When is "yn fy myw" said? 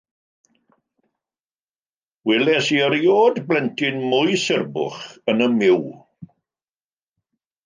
5.35-5.79